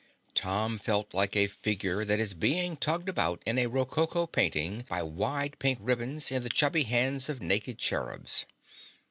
Tom 0.33 0.79
felt 0.79 1.13
like 1.13 1.35
a 1.35 1.45
figure 1.45 2.03
that 2.03 2.19
is 2.19 2.33
being 2.33 2.75
tugged 2.75 3.07
about 3.07 3.43
in 3.45 3.59
a 3.59 3.67
rococo 3.67 4.25
painting 4.25 4.83
by 4.89 5.03
wide 5.03 5.59
pink 5.59 5.77
ribbons 5.79 6.31
in 6.31 6.41
the 6.41 6.49
chubby 6.49 6.85
hands 6.85 7.29
of 7.29 7.39
naked 7.39 7.77
cherubs. 7.77 8.47